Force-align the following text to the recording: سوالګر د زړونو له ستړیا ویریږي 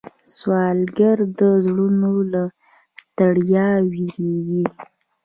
سوالګر 0.35 1.17
د 1.39 1.41
زړونو 1.65 2.11
له 2.31 2.43
ستړیا 3.01 3.67
ویریږي 3.91 4.63